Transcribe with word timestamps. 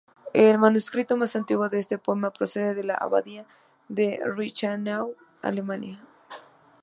El 0.33 0.57
manuscrito 0.57 1.15
más 1.15 1.35
antiguo 1.35 1.69
de 1.69 1.77
este 1.77 1.99
poema 1.99 2.31
procede 2.33 2.73
de 2.73 2.83
la 2.83 2.95
Abadía 2.95 3.45
de 3.87 4.19
Reichenau, 4.25 5.13
Alemania. 5.43 6.01